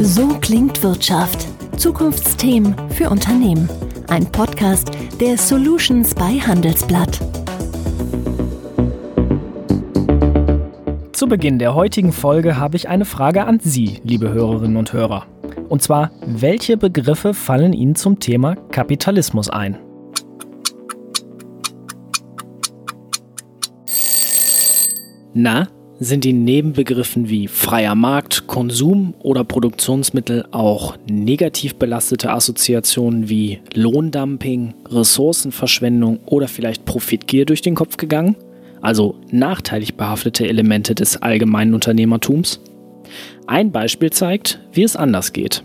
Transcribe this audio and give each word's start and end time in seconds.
So 0.00 0.28
klingt 0.40 0.80
Wirtschaft. 0.84 1.48
Zukunftsthemen 1.76 2.76
für 2.90 3.10
Unternehmen. 3.10 3.68
Ein 4.08 4.26
Podcast 4.26 4.90
der 5.20 5.36
Solutions 5.36 6.14
bei 6.14 6.38
Handelsblatt. 6.38 7.18
Zu 11.12 11.26
Beginn 11.26 11.58
der 11.58 11.74
heutigen 11.74 12.12
Folge 12.12 12.58
habe 12.58 12.76
ich 12.76 12.88
eine 12.88 13.04
Frage 13.04 13.44
an 13.44 13.58
Sie, 13.58 13.98
liebe 14.04 14.32
Hörerinnen 14.32 14.76
und 14.76 14.92
Hörer. 14.92 15.26
Und 15.68 15.82
zwar, 15.82 16.12
welche 16.24 16.76
Begriffe 16.76 17.34
fallen 17.34 17.72
Ihnen 17.72 17.96
zum 17.96 18.20
Thema 18.20 18.54
Kapitalismus 18.54 19.50
ein? 19.50 19.78
Na, 25.34 25.66
sind 26.00 26.24
die 26.24 26.32
Nebenbegriffen 26.32 27.28
wie 27.28 27.48
freier 27.48 27.94
Markt, 27.94 28.46
Konsum 28.46 29.14
oder 29.18 29.44
Produktionsmittel 29.44 30.46
auch 30.52 30.96
negativ 31.10 31.74
belastete 31.74 32.30
Assoziationen 32.30 33.28
wie 33.28 33.60
Lohndumping, 33.74 34.74
Ressourcenverschwendung 34.88 36.20
oder 36.26 36.48
vielleicht 36.48 36.84
Profitgier 36.84 37.46
durch 37.46 37.62
den 37.62 37.74
Kopf 37.74 37.96
gegangen? 37.96 38.36
Also 38.80 39.16
nachteilig 39.30 39.96
behaftete 39.96 40.46
Elemente 40.46 40.94
des 40.94 41.20
allgemeinen 41.20 41.74
Unternehmertums? 41.74 42.60
Ein 43.46 43.72
Beispiel 43.72 44.10
zeigt, 44.10 44.60
wie 44.72 44.84
es 44.84 44.94
anders 44.94 45.32
geht. 45.32 45.62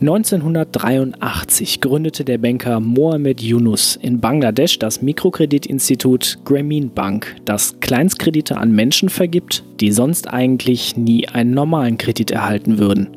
1983 0.00 1.80
gründete 1.80 2.24
der 2.24 2.38
Banker 2.38 2.78
Mohamed 2.78 3.42
Yunus 3.42 3.96
in 3.96 4.20
Bangladesch 4.20 4.78
das 4.78 5.02
Mikrokreditinstitut 5.02 6.38
Grameen 6.44 6.90
Bank, 6.90 7.34
das 7.44 7.80
Kleinstkredite 7.80 8.58
an 8.58 8.70
Menschen 8.70 9.08
vergibt, 9.08 9.64
die 9.80 9.90
sonst 9.90 10.28
eigentlich 10.28 10.96
nie 10.96 11.26
einen 11.26 11.50
normalen 11.50 11.98
Kredit 11.98 12.30
erhalten 12.30 12.78
würden. 12.78 13.08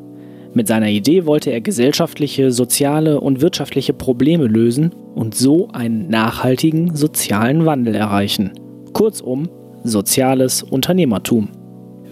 Mit 0.54 0.66
seiner 0.66 0.88
Idee 0.88 1.24
wollte 1.24 1.50
er 1.50 1.60
gesellschaftliche, 1.60 2.50
soziale 2.50 3.20
und 3.20 3.40
wirtschaftliche 3.40 3.92
Probleme 3.92 4.48
lösen 4.48 4.92
und 5.14 5.36
so 5.36 5.68
einen 5.68 6.08
nachhaltigen 6.08 6.96
sozialen 6.96 7.64
Wandel 7.64 7.94
erreichen. 7.94 8.50
Kurzum, 8.92 9.48
soziales 9.84 10.64
Unternehmertum 10.64 11.48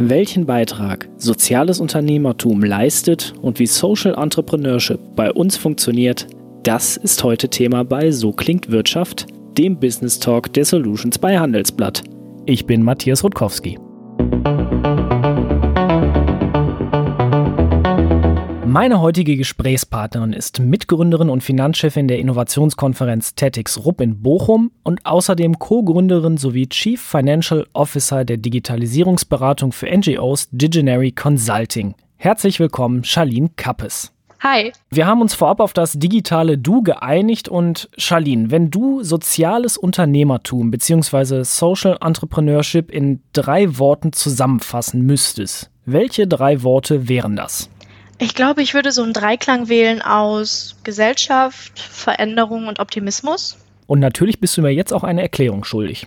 welchen 0.08 0.46
Beitrag 0.46 1.08
soziales 1.18 1.78
Unternehmertum 1.78 2.62
leistet 2.64 3.34
und 3.42 3.58
wie 3.58 3.66
Social 3.66 4.14
Entrepreneurship 4.14 4.98
bei 5.14 5.30
uns 5.30 5.58
funktioniert, 5.58 6.26
das 6.62 6.96
ist 6.96 7.22
heute 7.22 7.48
Thema 7.48 7.84
bei 7.84 8.10
So 8.10 8.32
klingt 8.32 8.70
Wirtschaft, 8.70 9.26
dem 9.58 9.78
Business 9.78 10.18
Talk 10.18 10.52
der 10.54 10.64
Solutions 10.64 11.18
bei 11.18 11.38
Handelsblatt. 11.38 12.02
Ich 12.46 12.64
bin 12.64 12.82
Matthias 12.82 13.22
Rutkowski. 13.22 13.78
Meine 18.70 19.00
heutige 19.00 19.36
Gesprächspartnerin 19.36 20.32
ist 20.32 20.60
Mitgründerin 20.60 21.28
und 21.28 21.42
Finanzchefin 21.42 22.06
der 22.06 22.20
Innovationskonferenz 22.20 23.34
TEDx 23.34 23.84
Rupp 23.84 24.00
in 24.00 24.22
Bochum 24.22 24.70
und 24.84 25.04
außerdem 25.04 25.58
Co-Gründerin 25.58 26.36
sowie 26.36 26.68
Chief 26.68 27.00
Financial 27.00 27.66
Officer 27.72 28.24
der 28.24 28.36
Digitalisierungsberatung 28.36 29.72
für 29.72 29.90
NGOs 29.90 30.50
Diginary 30.52 31.10
Consulting. 31.10 31.96
Herzlich 32.14 32.60
willkommen, 32.60 33.02
Charlene 33.02 33.50
Kappes. 33.56 34.12
Hi. 34.38 34.70
Wir 34.88 35.08
haben 35.08 35.20
uns 35.20 35.34
vorab 35.34 35.58
auf 35.58 35.72
das 35.72 35.94
digitale 35.94 36.56
Du 36.56 36.82
geeinigt 36.82 37.48
und 37.48 37.90
Charlene, 37.98 38.52
wenn 38.52 38.70
du 38.70 39.02
soziales 39.02 39.78
Unternehmertum 39.78 40.70
bzw. 40.70 41.42
Social 41.42 41.98
Entrepreneurship 42.00 42.92
in 42.92 43.20
drei 43.32 43.78
Worten 43.80 44.12
zusammenfassen 44.12 45.04
müsstest, 45.04 45.72
welche 45.86 46.28
drei 46.28 46.62
Worte 46.62 47.08
wären 47.08 47.34
das? 47.34 47.68
Ich 48.22 48.34
glaube, 48.34 48.60
ich 48.60 48.74
würde 48.74 48.92
so 48.92 49.02
einen 49.02 49.14
Dreiklang 49.14 49.70
wählen 49.70 50.02
aus 50.02 50.76
Gesellschaft, 50.84 51.78
Veränderung 51.78 52.68
und 52.68 52.78
Optimismus. 52.78 53.56
Und 53.86 53.98
natürlich 53.98 54.40
bist 54.40 54.58
du 54.58 54.62
mir 54.62 54.70
jetzt 54.70 54.92
auch 54.92 55.04
eine 55.04 55.22
Erklärung 55.22 55.64
schuldig. 55.64 56.06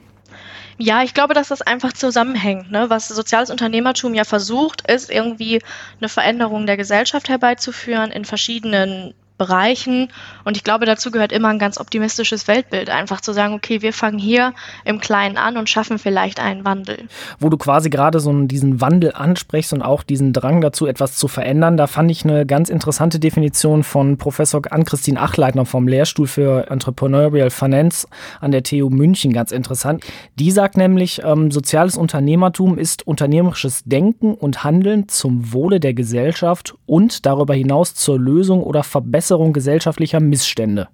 Ja, 0.78 1.02
ich 1.02 1.16
glaube, 1.16 1.34
dass 1.34 1.48
das 1.48 1.64
einfach 1.64 1.92
zusammenhängt. 1.92 2.72
Ne? 2.72 2.92
Was 2.92 3.08
soziales 3.08 3.50
Unternehmertum 3.50 4.14
ja 4.14 4.26
versucht, 4.26 4.88
ist 4.90 5.10
irgendwie 5.10 5.60
eine 6.00 6.08
Veränderung 6.08 6.68
der 6.68 6.78
Gesellschaft 6.78 7.30
herbeizuführen 7.30 8.12
in 8.12 8.26
verschiedenen 8.26 9.16
Bereichen. 9.38 10.10
Und 10.44 10.58
ich 10.58 10.64
glaube, 10.64 10.86
dazu 10.86 11.10
gehört 11.12 11.32
immer 11.32 11.50
ein 11.50 11.60
ganz 11.60 11.80
optimistisches 11.80 12.48
Weltbild. 12.48 12.90
Einfach 12.90 13.20
zu 13.20 13.34
sagen, 13.34 13.54
okay, 13.54 13.82
wir 13.82 13.92
fangen 13.92 14.20
hier 14.20 14.54
im 14.86 15.00
Kleinen 15.00 15.38
an 15.38 15.58
und 15.58 15.70
schaffen 15.70 15.98
vielleicht 15.98 16.40
einen 16.40 16.66
Wandel. 16.66 17.08
Wo 17.40 17.50
du 17.50 17.58
quasi 17.58 17.90
gerade 17.90 18.20
so 18.20 18.32
diesen 18.44 18.80
Wandel 18.80 19.12
ansprichst 19.14 19.74
und 19.74 19.82
auch 19.82 20.04
diesen 20.04 20.34
Drang 20.34 20.62
dazu, 20.62 20.86
etwas 20.86 21.16
zu 21.16 21.28
verändern, 21.28 21.78
da 21.78 21.88
fand 21.88 22.12
ich 22.12 22.24
eine 22.24 22.46
ganz 22.46 22.70
interessante 22.70 23.20
Definition 23.20 23.84
von 23.84 24.18
Professor 24.18 24.62
Ann-Christine 24.70 25.20
Achleitner 25.20 25.66
vom 25.66 25.88
Lehrstuhl 25.88 26.28
für 26.28 26.70
Entrepreneurial 26.70 27.50
Finance 27.50 28.08
an 28.40 28.52
der 28.52 28.64
TU 28.64 28.90
München 28.90 29.34
ganz 29.34 29.52
interessant. 29.52 30.04
Die 30.38 30.52
sagt 30.52 30.78
nämlich, 30.78 31.22
ähm, 31.24 31.50
soziales 31.52 31.98
Unternehmertum 31.98 32.78
ist 32.78 33.08
unternehmerisches 33.08 33.84
Denken 33.86 34.36
und 34.36 34.64
Handeln 34.64 35.08
zum 35.10 35.54
Wohle 35.54 35.80
der 35.80 35.94
Gesellschaft 35.94 36.76
und 36.86 37.26
darüber 37.26 37.56
hinaus 37.56 37.96
zur 37.96 38.20
Lösung 38.20 38.62
oder 38.62 38.84
Verbesserung 38.84 39.23
Verbesserung 39.24 39.54
gesellschaftlicher 39.54 40.20
Missstände. 40.20 40.90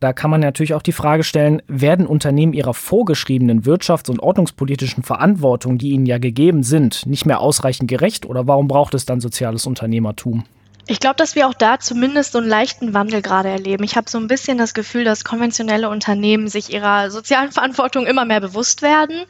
Da 0.00 0.12
kann 0.12 0.30
man 0.30 0.40
natürlich 0.40 0.74
auch 0.74 0.82
die 0.82 0.92
Frage 0.92 1.22
stellen, 1.22 1.62
werden 1.68 2.06
Unternehmen 2.06 2.52
ihrer 2.52 2.74
vorgeschriebenen 2.74 3.62
wirtschafts- 3.62 4.10
und 4.10 4.20
ordnungspolitischen 4.20 5.04
Verantwortung, 5.04 5.78
die 5.78 5.90
ihnen 5.90 6.06
ja 6.06 6.18
gegeben 6.18 6.64
sind, 6.64 7.06
nicht 7.06 7.24
mehr 7.24 7.40
ausreichend 7.40 7.88
gerecht 7.88 8.26
oder 8.26 8.48
warum 8.48 8.66
braucht 8.66 8.94
es 8.94 9.06
dann 9.06 9.20
soziales 9.20 9.64
Unternehmertum? 9.66 10.42
Ich 10.88 10.98
glaube, 10.98 11.16
dass 11.16 11.36
wir 11.36 11.46
auch 11.46 11.54
da 11.54 11.78
zumindest 11.78 12.32
so 12.32 12.38
einen 12.38 12.48
leichten 12.48 12.92
Wandel 12.92 13.22
gerade 13.22 13.48
erleben. 13.48 13.84
Ich 13.84 13.96
habe 13.96 14.10
so 14.10 14.18
ein 14.18 14.26
bisschen 14.26 14.58
das 14.58 14.74
Gefühl, 14.74 15.04
dass 15.04 15.24
konventionelle 15.24 15.88
Unternehmen 15.88 16.48
sich 16.48 16.70
ihrer 16.70 17.10
sozialen 17.10 17.52
Verantwortung 17.52 18.06
immer 18.06 18.24
mehr 18.24 18.40
bewusst 18.40 18.82
werden. 18.82 19.22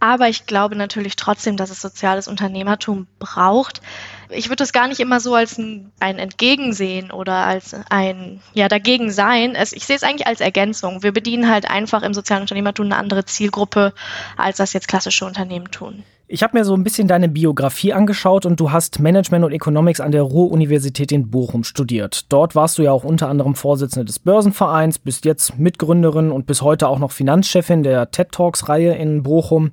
Aber 0.00 0.28
ich 0.28 0.46
glaube 0.46 0.76
natürlich 0.76 1.16
trotzdem, 1.16 1.56
dass 1.56 1.70
es 1.70 1.80
soziales 1.80 2.28
Unternehmertum 2.28 3.06
braucht. 3.18 3.80
Ich 4.28 4.48
würde 4.48 4.64
es 4.64 4.72
gar 4.72 4.88
nicht 4.88 5.00
immer 5.00 5.20
so 5.20 5.34
als 5.34 5.58
ein, 5.58 5.92
Entgegensehen 6.00 7.10
oder 7.10 7.46
als 7.46 7.74
ein 7.90 8.40
ja 8.52 8.68
dagegen 8.68 9.10
sein. 9.10 9.56
Ich 9.72 9.86
sehe 9.86 9.96
es 9.96 10.02
eigentlich 10.02 10.26
als 10.26 10.40
Ergänzung. 10.40 11.02
Wir 11.02 11.12
bedienen 11.12 11.48
halt 11.50 11.70
einfach 11.70 12.02
im 12.02 12.14
sozialen 12.14 12.42
Unternehmertum 12.42 12.86
eine 12.86 12.96
andere 12.96 13.24
Zielgruppe, 13.24 13.94
als 14.36 14.58
das 14.58 14.72
jetzt 14.72 14.88
klassische 14.88 15.24
Unternehmen 15.24 15.70
tun. 15.70 16.04
Ich 16.26 16.42
habe 16.42 16.56
mir 16.56 16.64
so 16.64 16.74
ein 16.74 16.82
bisschen 16.82 17.06
deine 17.06 17.28
Biografie 17.28 17.92
angeschaut 17.92 18.46
und 18.46 18.58
du 18.58 18.72
hast 18.72 18.98
Management 18.98 19.44
und 19.44 19.52
Economics 19.52 20.00
an 20.00 20.10
der 20.10 20.22
Ruhr-Universität 20.22 21.12
in 21.12 21.30
Bochum 21.30 21.64
studiert. 21.64 22.32
Dort 22.32 22.54
warst 22.54 22.78
du 22.78 22.82
ja 22.82 22.92
auch 22.92 23.04
unter 23.04 23.28
anderem 23.28 23.54
Vorsitzende 23.54 24.06
des 24.06 24.20
Börsenvereins, 24.20 24.98
bist 24.98 25.26
jetzt 25.26 25.58
Mitgründerin 25.58 26.30
und 26.30 26.46
bis 26.46 26.62
heute 26.62 26.88
auch 26.88 26.98
noch 26.98 27.12
Finanzchefin 27.12 27.82
der 27.82 28.10
TED 28.10 28.32
Talks-Reihe 28.32 28.94
in 28.94 29.22
Bochum. 29.22 29.72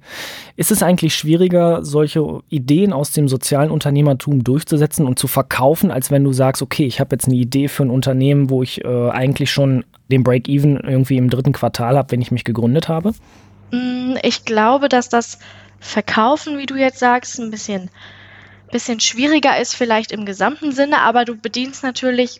Ist 0.57 0.72
es 0.72 0.84
eigentlich 0.84 1.16
schwieriger, 1.16 1.85
solche 1.85 2.41
Ideen 2.50 2.91
aus 2.91 3.12
dem 3.12 3.29
sozialen 3.29 3.72
Unternehmertum 3.72 4.44
durchzusetzen 4.44 5.07
und 5.07 5.18
zu 5.18 5.28
verkaufen, 5.28 5.89
als 5.89 6.12
wenn 6.12 6.25
du 6.25 6.33
sagst, 6.33 6.62
okay, 6.62 6.83
ich 6.85 7.00
habe 7.00 7.16
jetzt 7.16 7.28
eine 7.28 7.38
Idee 7.38 7.69
für 7.69 7.83
ein 7.83 7.89
Unternehmen, 7.89 8.50
wo 8.50 8.62
ich 8.62 8.83
äh, 8.83 9.09
eigentlich 9.09 9.51
schon 9.51 9.85
den 10.12 10.23
Break-Even 10.23 10.81
irgendwie 10.81 11.16
im 11.16 11.29
dritten 11.29 11.53
Quartal 11.53 11.97
habe, 11.97 12.12
wenn 12.12 12.22
ich 12.22 12.31
mich 12.31 12.44
gegründet 12.44 12.89
habe? 12.89 13.13
Mm, 13.72 14.16
ich 14.22 14.44
glaube, 14.44 14.89
dass 14.89 15.07
das 15.07 15.39
Verkaufen, 15.81 16.59
wie 16.59 16.68
du 16.68 16.75
jetzt 16.75 17.00
sagst, 17.00 17.40
ein 17.40 17.52
bisschen, 17.52 17.90
bisschen 18.72 19.00
schwieriger 19.00 19.59
ist 19.59 19.75
vielleicht 19.75 20.12
im 20.12 20.25
gesamten 20.25 20.72
Sinne, 20.72 21.02
aber 21.02 21.25
du 21.25 21.36
bedienst 21.36 21.84
natürlich 21.84 22.40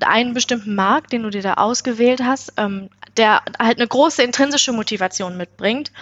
einen 0.00 0.34
bestimmten 0.34 0.74
Markt, 0.74 1.12
den 1.12 1.22
du 1.22 1.30
dir 1.30 1.42
da 1.42 1.54
ausgewählt 1.54 2.22
hast, 2.22 2.54
ähm, 2.56 2.90
der 3.16 3.42
halt 3.58 3.78
eine 3.78 3.86
große 3.86 4.22
intrinsische 4.22 4.72
Motivation 4.72 5.36
mitbringt. 5.36 5.92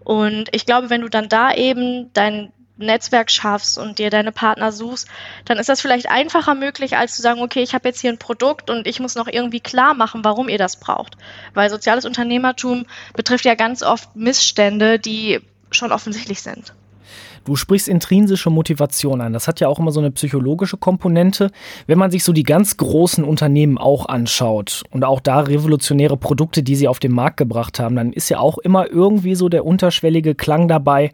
Und 0.00 0.48
ich 0.52 0.66
glaube, 0.66 0.90
wenn 0.90 1.02
du 1.02 1.08
dann 1.08 1.28
da 1.28 1.54
eben 1.54 2.10
dein 2.14 2.52
Netzwerk 2.76 3.30
schaffst 3.30 3.78
und 3.78 4.00
dir 4.00 4.10
deine 4.10 4.32
Partner 4.32 4.72
suchst, 4.72 5.06
dann 5.44 5.58
ist 5.58 5.68
das 5.68 5.80
vielleicht 5.80 6.10
einfacher 6.10 6.56
möglich, 6.56 6.96
als 6.96 7.14
zu 7.14 7.22
sagen, 7.22 7.40
okay, 7.40 7.62
ich 7.62 7.74
habe 7.74 7.88
jetzt 7.88 8.00
hier 8.00 8.10
ein 8.10 8.18
Produkt 8.18 8.70
und 8.70 8.88
ich 8.88 8.98
muss 8.98 9.14
noch 9.14 9.28
irgendwie 9.28 9.60
klar 9.60 9.94
machen, 9.94 10.24
warum 10.24 10.48
ihr 10.48 10.58
das 10.58 10.80
braucht. 10.80 11.16
Weil 11.52 11.70
soziales 11.70 12.04
Unternehmertum 12.04 12.86
betrifft 13.14 13.44
ja 13.44 13.54
ganz 13.54 13.84
oft 13.84 14.16
Missstände, 14.16 14.98
die 14.98 15.40
schon 15.74 15.92
offensichtlich 15.92 16.40
sind. 16.40 16.74
Du 17.44 17.56
sprichst 17.56 17.88
intrinsische 17.88 18.48
Motivation 18.48 19.20
an. 19.20 19.34
Das 19.34 19.46
hat 19.46 19.60
ja 19.60 19.68
auch 19.68 19.78
immer 19.78 19.92
so 19.92 20.00
eine 20.00 20.10
psychologische 20.10 20.78
Komponente. 20.78 21.50
Wenn 21.86 21.98
man 21.98 22.10
sich 22.10 22.24
so 22.24 22.32
die 22.32 22.42
ganz 22.42 22.78
großen 22.78 23.22
Unternehmen 23.22 23.76
auch 23.76 24.06
anschaut 24.06 24.82
und 24.90 25.04
auch 25.04 25.20
da 25.20 25.40
revolutionäre 25.40 26.16
Produkte, 26.16 26.62
die 26.62 26.74
sie 26.74 26.88
auf 26.88 27.00
den 27.00 27.12
Markt 27.12 27.36
gebracht 27.36 27.78
haben, 27.78 27.96
dann 27.96 28.12
ist 28.12 28.30
ja 28.30 28.38
auch 28.38 28.56
immer 28.58 28.90
irgendwie 28.90 29.34
so 29.34 29.50
der 29.50 29.66
unterschwellige 29.66 30.34
Klang 30.34 30.68
dabei. 30.68 31.12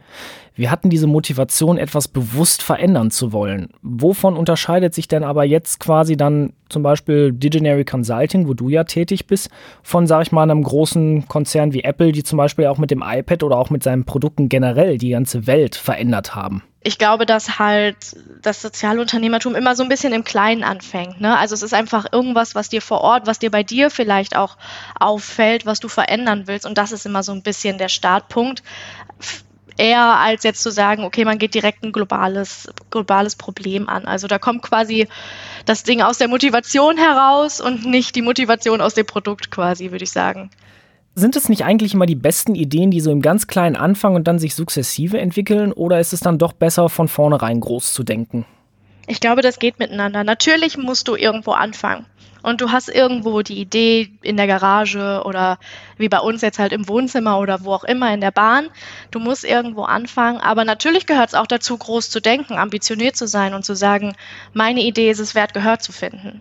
Wir 0.60 0.70
hatten 0.70 0.90
diese 0.90 1.06
Motivation, 1.06 1.78
etwas 1.78 2.06
bewusst 2.06 2.60
verändern 2.62 3.10
zu 3.10 3.32
wollen. 3.32 3.70
Wovon 3.80 4.36
unterscheidet 4.36 4.92
sich 4.92 5.08
denn 5.08 5.24
aber 5.24 5.44
jetzt 5.44 5.80
quasi 5.80 6.18
dann 6.18 6.52
zum 6.68 6.82
Beispiel 6.82 7.32
Diginary 7.32 7.86
Consulting, 7.86 8.46
wo 8.46 8.52
du 8.52 8.68
ja 8.68 8.84
tätig 8.84 9.26
bist, 9.26 9.48
von, 9.82 10.06
sag 10.06 10.20
ich 10.20 10.32
mal, 10.32 10.42
einem 10.42 10.62
großen 10.62 11.26
Konzern 11.28 11.72
wie 11.72 11.82
Apple, 11.82 12.12
die 12.12 12.24
zum 12.24 12.36
Beispiel 12.36 12.66
auch 12.66 12.76
mit 12.76 12.90
dem 12.90 13.02
iPad 13.02 13.42
oder 13.42 13.56
auch 13.56 13.70
mit 13.70 13.82
seinen 13.82 14.04
Produkten 14.04 14.50
generell 14.50 14.98
die 14.98 15.08
ganze 15.08 15.46
Welt 15.46 15.76
verändert 15.76 16.34
haben? 16.34 16.62
ich 16.82 16.96
glaube, 16.96 17.26
dass 17.26 17.58
halt 17.58 18.16
das 18.40 18.62
Sozialunternehmertum 18.62 19.54
immer 19.54 19.76
so 19.76 19.82
ein 19.82 19.90
bisschen 19.90 20.14
im 20.14 20.24
Kleinen 20.24 20.64
anfängt. 20.64 21.20
Ne? 21.20 21.36
Also 21.36 21.54
es 21.54 21.62
ist 21.62 21.74
einfach 21.74 22.06
irgendwas, 22.10 22.54
was 22.54 22.70
dir 22.70 22.80
vor 22.80 23.02
Ort, 23.02 23.26
was 23.26 23.38
dir 23.38 23.50
bei 23.50 23.62
dir 23.62 23.90
vielleicht 23.90 24.34
auch 24.34 24.56
auffällt, 24.98 25.66
was 25.66 25.80
du 25.80 25.88
verändern 25.88 26.44
willst. 26.46 26.64
Und 26.64 26.78
das 26.78 26.92
ist 26.92 27.04
immer 27.04 27.22
so 27.22 27.32
ein 27.32 27.42
bisschen 27.42 27.76
der 27.76 27.90
Startpunkt. 27.90 28.62
Eher 29.80 30.18
als 30.18 30.42
jetzt 30.42 30.62
zu 30.62 30.70
sagen, 30.70 31.04
okay, 31.04 31.24
man 31.24 31.38
geht 31.38 31.54
direkt 31.54 31.82
ein 31.82 31.90
globales, 31.90 32.68
globales 32.90 33.34
Problem 33.34 33.88
an. 33.88 34.04
Also 34.04 34.26
da 34.26 34.38
kommt 34.38 34.60
quasi 34.62 35.08
das 35.64 35.84
Ding 35.84 36.02
aus 36.02 36.18
der 36.18 36.28
Motivation 36.28 36.98
heraus 36.98 37.62
und 37.62 37.86
nicht 37.86 38.14
die 38.14 38.20
Motivation 38.20 38.82
aus 38.82 38.92
dem 38.92 39.06
Produkt 39.06 39.50
quasi, 39.50 39.90
würde 39.90 40.04
ich 40.04 40.10
sagen. 40.12 40.50
Sind 41.14 41.34
es 41.34 41.48
nicht 41.48 41.64
eigentlich 41.64 41.94
immer 41.94 42.04
die 42.04 42.14
besten 42.14 42.54
Ideen, 42.54 42.90
die 42.90 43.00
so 43.00 43.10
im 43.10 43.22
ganz 43.22 43.46
kleinen 43.46 43.74
anfangen 43.74 44.16
und 44.16 44.28
dann 44.28 44.38
sich 44.38 44.54
sukzessive 44.54 45.18
entwickeln? 45.18 45.72
Oder 45.72 45.98
ist 45.98 46.12
es 46.12 46.20
dann 46.20 46.38
doch 46.38 46.52
besser, 46.52 46.90
von 46.90 47.08
vornherein 47.08 47.58
groß 47.58 47.94
zu 47.94 48.04
denken? 48.04 48.44
Ich 49.10 49.18
glaube, 49.18 49.42
das 49.42 49.58
geht 49.58 49.80
miteinander. 49.80 50.22
Natürlich 50.22 50.78
musst 50.78 51.08
du 51.08 51.16
irgendwo 51.16 51.50
anfangen. 51.50 52.06
Und 52.42 52.60
du 52.60 52.70
hast 52.70 52.88
irgendwo 52.88 53.42
die 53.42 53.58
Idee 53.58 54.08
in 54.22 54.36
der 54.36 54.46
Garage 54.46 55.22
oder 55.24 55.58
wie 55.98 56.08
bei 56.08 56.20
uns 56.20 56.42
jetzt 56.42 56.60
halt 56.60 56.72
im 56.72 56.88
Wohnzimmer 56.88 57.40
oder 57.40 57.64
wo 57.64 57.72
auch 57.72 57.82
immer 57.82 58.14
in 58.14 58.20
der 58.20 58.30
Bahn. 58.30 58.68
Du 59.10 59.18
musst 59.18 59.44
irgendwo 59.44 59.82
anfangen. 59.82 60.38
Aber 60.38 60.64
natürlich 60.64 61.06
gehört 61.06 61.30
es 61.30 61.34
auch 61.34 61.48
dazu, 61.48 61.76
groß 61.76 62.08
zu 62.08 62.20
denken, 62.20 62.54
ambitioniert 62.54 63.16
zu 63.16 63.26
sein 63.26 63.52
und 63.52 63.64
zu 63.64 63.74
sagen, 63.74 64.14
meine 64.52 64.80
Idee 64.80 65.10
ist 65.10 65.18
es 65.18 65.34
wert, 65.34 65.54
Gehör 65.54 65.80
zu 65.80 65.90
finden. 65.90 66.40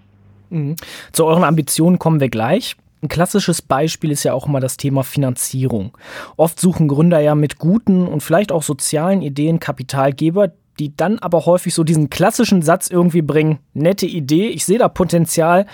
Mhm. 0.51 0.75
Zu 1.11 1.25
euren 1.25 1.43
Ambitionen 1.43 1.97
kommen 1.97 2.19
wir 2.19 2.29
gleich. 2.29 2.75
Ein 3.01 3.07
klassisches 3.07 3.63
Beispiel 3.63 4.11
ist 4.11 4.23
ja 4.23 4.33
auch 4.33 4.45
immer 4.45 4.59
das 4.59 4.77
Thema 4.77 5.03
Finanzierung. 5.03 5.97
Oft 6.37 6.59
suchen 6.59 6.87
Gründer 6.87 7.19
ja 7.19 7.33
mit 7.33 7.57
guten 7.57 8.07
und 8.07 8.21
vielleicht 8.21 8.51
auch 8.51 8.61
sozialen 8.61 9.23
Ideen 9.23 9.59
Kapitalgeber, 9.59 10.51
die 10.79 10.95
dann 10.95 11.19
aber 11.19 11.45
häufig 11.45 11.73
so 11.73 11.83
diesen 11.83 12.09
klassischen 12.09 12.61
Satz 12.61 12.89
irgendwie 12.89 13.21
bringen, 13.21 13.59
nette 13.73 14.05
Idee, 14.05 14.47
ich 14.47 14.65
sehe 14.65 14.79
da 14.79 14.87
Potenzial, 14.87 15.65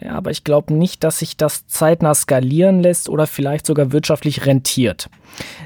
ja, 0.00 0.12
aber 0.12 0.30
ich 0.30 0.42
glaube 0.42 0.72
nicht, 0.72 1.04
dass 1.04 1.18
sich 1.18 1.36
das 1.36 1.66
zeitnah 1.66 2.14
skalieren 2.14 2.80
lässt 2.80 3.08
oder 3.08 3.26
vielleicht 3.26 3.66
sogar 3.66 3.92
wirtschaftlich 3.92 4.46
rentiert. 4.46 5.10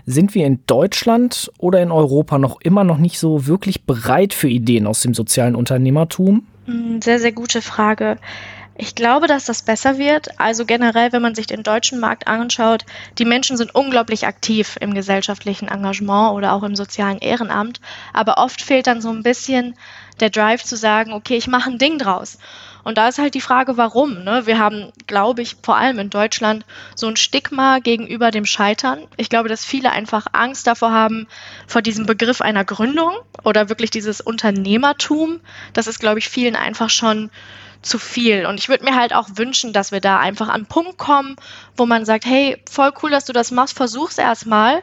Sind 0.05 0.35
wir 0.35 0.47
in 0.47 0.61
Deutschland 0.67 1.51
oder 1.59 1.81
in 1.81 1.93
Europa 1.93 2.39
noch 2.39 2.61
immer 2.61 2.83
noch 2.83 2.99
nicht 2.99 3.19
so 3.19 3.47
wirklich 3.47 3.85
bereit 3.85 4.35
für 4.35 4.49
Ideen 4.49 4.87
aus 4.87 5.01
dem 5.01 5.15
sozialen 5.15 5.55
Unternehmertum? 5.55 6.47
Hm, 6.67 7.01
sehr, 7.01 7.21
sehr 7.21 7.33
gute 7.33 7.63
Frage. 7.63 8.19
Ich 8.79 8.95
glaube, 8.95 9.27
dass 9.27 9.47
das 9.47 9.63
besser 9.63 9.97
wird. 9.97 10.39
Also 10.39 10.67
generell, 10.67 11.13
wenn 11.13 11.23
man 11.23 11.35
sich 11.35 11.47
den 11.47 11.63
deutschen 11.63 11.99
Markt 11.99 12.27
anschaut, 12.27 12.85
die 13.19 13.25
Menschen 13.25 13.57
sind 13.57 13.75
unglaublich 13.75 14.27
aktiv 14.27 14.77
im 14.81 14.93
gesellschaftlichen 14.93 15.69
Engagement 15.69 16.35
oder 16.35 16.53
auch 16.53 16.63
im 16.63 16.77
sozialen 16.77 17.19
Ehrenamt. 17.19 17.81
Aber 18.13 18.37
oft 18.37 18.61
fehlt 18.61 18.87
dann 18.87 19.01
so 19.01 19.11
ein 19.11 19.23
bisschen 19.23 19.77
der 20.21 20.31
Drive 20.31 20.63
zu 20.63 20.77
sagen, 20.77 21.13
okay, 21.13 21.37
ich 21.37 21.47
mache 21.47 21.71
ein 21.71 21.79
Ding 21.79 21.99
draus. 21.99 22.39
Und 22.85 22.99
da 22.99 23.09
ist 23.09 23.19
halt 23.19 23.35
die 23.35 23.41
Frage, 23.41 23.77
warum. 23.79 24.23
Ne? 24.25 24.47
Wir 24.47 24.59
haben, 24.59 24.93
glaube 25.07 25.43
ich, 25.43 25.57
vor 25.63 25.77
allem 25.77 25.99
in 25.99 26.11
Deutschland 26.11 26.65
so 26.95 27.09
ein 27.09 27.17
Stigma 27.17 27.79
gegenüber 27.79 28.31
dem 28.31 28.47
Scheitern. 28.47 29.01
Ich 29.17 29.29
glaube, 29.29 29.49
dass 29.49 29.65
viele 29.65 29.91
einfach 29.91 30.27
Angst 30.33 30.67
davor 30.67 30.93
haben, 30.93 31.27
vor 31.67 31.83
diesem 31.83 32.07
Begriff 32.07 32.41
einer 32.41 32.65
Gründung 32.65 33.13
oder 33.43 33.69
wirklich 33.71 33.91
dieses 33.91 34.21
Unternehmertum. 34.21 35.41
Das 35.73 35.87
ist, 35.87 35.99
glaube 35.99 36.19
ich, 36.21 36.29
vielen 36.29 36.55
einfach 36.55 36.91
schon 36.91 37.31
zu 37.87 37.99
viel. 37.99 38.47
Und 38.47 38.59
ich 38.59 38.69
würde 38.69 38.85
mir 38.85 38.97
halt 38.97 39.15
auch 39.15 39.29
wünschen, 39.35 39.73
dass 39.73 39.93
wir 39.93 40.01
da 40.01 40.19
einfach 40.19 40.49
an 40.49 40.55
einen 40.55 40.67
Punkt 40.67 40.99
kommen, 40.99 41.37
wo 41.77 41.87
man 41.87 42.05
sagt, 42.05 42.27
hey, 42.27 42.63
voll 42.71 42.93
cool, 43.03 43.11
dass 43.11 43.25
du 43.25 43.33
das 43.33 43.51
machst, 43.51 43.77
versuch's 43.77 44.19
erstmal. 44.19 44.83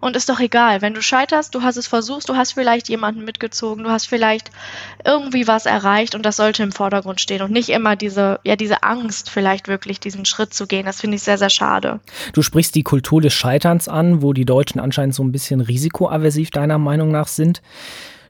Und 0.00 0.16
ist 0.16 0.28
doch 0.28 0.38
egal, 0.38 0.82
wenn 0.82 0.92
du 0.92 1.00
scheiterst, 1.00 1.54
du 1.54 1.62
hast 1.62 1.78
es 1.78 1.86
versucht, 1.86 2.28
du 2.28 2.36
hast 2.36 2.52
vielleicht 2.52 2.90
jemanden 2.90 3.24
mitgezogen, 3.24 3.84
du 3.84 3.90
hast 3.90 4.06
vielleicht 4.06 4.50
irgendwie 5.02 5.48
was 5.48 5.64
erreicht 5.64 6.14
und 6.14 6.26
das 6.26 6.36
sollte 6.36 6.62
im 6.62 6.72
Vordergrund 6.72 7.22
stehen 7.22 7.40
und 7.40 7.50
nicht 7.50 7.70
immer 7.70 7.96
diese, 7.96 8.38
ja, 8.44 8.54
diese 8.54 8.82
Angst, 8.82 9.30
vielleicht 9.30 9.66
wirklich 9.66 10.00
diesen 10.00 10.26
Schritt 10.26 10.52
zu 10.52 10.66
gehen. 10.66 10.84
Das 10.84 11.00
finde 11.00 11.16
ich 11.16 11.22
sehr, 11.22 11.38
sehr 11.38 11.48
schade. 11.48 12.00
Du 12.34 12.42
sprichst 12.42 12.74
die 12.74 12.82
Kultur 12.82 13.22
des 13.22 13.32
Scheiterns 13.32 13.88
an, 13.88 14.20
wo 14.20 14.34
die 14.34 14.44
Deutschen 14.44 14.78
anscheinend 14.78 15.14
so 15.14 15.24
ein 15.24 15.32
bisschen 15.32 15.62
risikoaversiv 15.62 16.50
deiner 16.50 16.76
Meinung 16.76 17.10
nach 17.10 17.28
sind. 17.28 17.62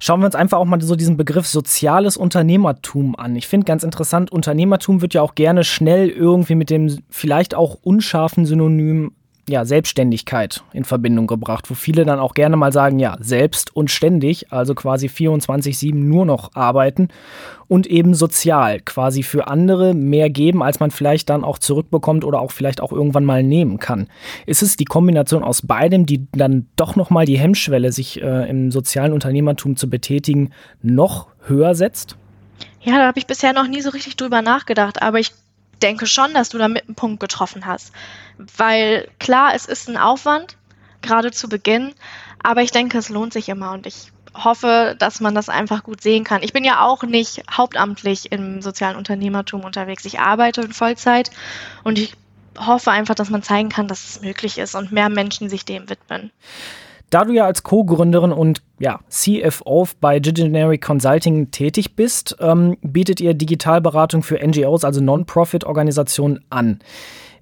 Schauen 0.00 0.20
wir 0.20 0.26
uns 0.26 0.34
einfach 0.34 0.58
auch 0.58 0.64
mal 0.64 0.80
so 0.80 0.96
diesen 0.96 1.16
Begriff 1.16 1.46
soziales 1.46 2.16
Unternehmertum 2.16 3.16
an. 3.16 3.36
Ich 3.36 3.48
finde 3.48 3.66
ganz 3.66 3.82
interessant, 3.82 4.32
Unternehmertum 4.32 5.00
wird 5.00 5.14
ja 5.14 5.22
auch 5.22 5.34
gerne 5.34 5.64
schnell 5.64 6.08
irgendwie 6.08 6.54
mit 6.54 6.70
dem 6.70 6.98
vielleicht 7.10 7.54
auch 7.54 7.78
unscharfen 7.82 8.46
Synonym 8.46 9.12
ja, 9.48 9.64
Selbstständigkeit 9.64 10.62
in 10.72 10.84
Verbindung 10.84 11.26
gebracht, 11.26 11.70
wo 11.70 11.74
viele 11.74 12.04
dann 12.04 12.18
auch 12.18 12.34
gerne 12.34 12.56
mal 12.56 12.72
sagen, 12.72 12.98
ja, 12.98 13.16
selbst 13.20 13.74
und 13.74 13.90
ständig, 13.90 14.52
also 14.52 14.74
quasi 14.74 15.06
24-7 15.06 15.94
nur 15.94 16.24
noch 16.24 16.54
arbeiten 16.54 17.08
und 17.68 17.86
eben 17.86 18.14
sozial, 18.14 18.80
quasi 18.80 19.22
für 19.22 19.48
andere 19.48 19.94
mehr 19.94 20.30
geben, 20.30 20.62
als 20.62 20.80
man 20.80 20.90
vielleicht 20.90 21.30
dann 21.30 21.44
auch 21.44 21.58
zurückbekommt 21.58 22.24
oder 22.24 22.40
auch 22.40 22.50
vielleicht 22.50 22.80
auch 22.80 22.92
irgendwann 22.92 23.24
mal 23.24 23.42
nehmen 23.42 23.78
kann. 23.78 24.08
Ist 24.46 24.62
es 24.62 24.76
die 24.76 24.84
Kombination 24.84 25.42
aus 25.42 25.62
beidem, 25.62 26.06
die 26.06 26.26
dann 26.32 26.66
doch 26.76 26.96
nochmal 26.96 27.26
die 27.26 27.38
Hemmschwelle, 27.38 27.92
sich 27.92 28.22
äh, 28.22 28.48
im 28.48 28.70
sozialen 28.70 29.12
Unternehmertum 29.12 29.76
zu 29.76 29.88
betätigen, 29.88 30.50
noch 30.82 31.28
höher 31.46 31.74
setzt? 31.74 32.16
Ja, 32.82 32.98
da 32.98 33.06
habe 33.06 33.18
ich 33.18 33.26
bisher 33.26 33.52
noch 33.52 33.66
nie 33.66 33.80
so 33.80 33.90
richtig 33.90 34.16
drüber 34.16 34.42
nachgedacht, 34.42 35.02
aber 35.02 35.18
ich 35.18 35.32
denke 35.78 36.06
schon, 36.06 36.34
dass 36.34 36.48
du 36.48 36.58
damit 36.58 36.86
einen 36.86 36.94
Punkt 36.94 37.20
getroffen 37.20 37.66
hast. 37.66 37.92
Weil 38.38 39.08
klar, 39.18 39.54
es 39.54 39.66
ist 39.66 39.88
ein 39.88 39.96
Aufwand, 39.96 40.56
gerade 41.02 41.30
zu 41.30 41.48
Beginn, 41.48 41.94
aber 42.42 42.62
ich 42.62 42.70
denke, 42.70 42.98
es 42.98 43.08
lohnt 43.08 43.32
sich 43.32 43.48
immer 43.48 43.72
und 43.72 43.86
ich 43.86 44.12
hoffe, 44.34 44.96
dass 44.98 45.20
man 45.20 45.34
das 45.34 45.48
einfach 45.48 45.84
gut 45.84 46.02
sehen 46.02 46.24
kann. 46.24 46.42
Ich 46.42 46.52
bin 46.52 46.64
ja 46.64 46.82
auch 46.82 47.02
nicht 47.04 47.42
hauptamtlich 47.50 48.32
im 48.32 48.62
sozialen 48.62 48.96
Unternehmertum 48.96 49.64
unterwegs. 49.64 50.04
Ich 50.04 50.18
arbeite 50.18 50.62
in 50.62 50.72
Vollzeit 50.72 51.30
und 51.84 51.98
ich 51.98 52.14
hoffe 52.58 52.90
einfach, 52.90 53.14
dass 53.14 53.30
man 53.30 53.42
zeigen 53.42 53.68
kann, 53.68 53.88
dass 53.88 54.08
es 54.08 54.20
möglich 54.20 54.58
ist 54.58 54.74
und 54.74 54.92
mehr 54.92 55.08
Menschen 55.08 55.48
sich 55.48 55.64
dem 55.64 55.88
widmen. 55.88 56.30
Da 57.14 57.24
du 57.24 57.32
ja 57.32 57.46
als 57.46 57.62
Co-Gründerin 57.62 58.32
und 58.32 58.60
ja, 58.80 58.98
CFO 59.08 59.86
bei 60.00 60.18
Diginary 60.18 60.78
Consulting 60.78 61.52
tätig 61.52 61.94
bist, 61.94 62.36
ähm, 62.40 62.76
bietet 62.82 63.20
ihr 63.20 63.34
Digitalberatung 63.34 64.24
für 64.24 64.44
NGOs, 64.44 64.82
also 64.82 65.00
Non-Profit-Organisationen, 65.00 66.40
an. 66.50 66.80